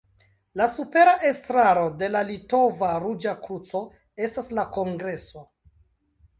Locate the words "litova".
2.31-2.91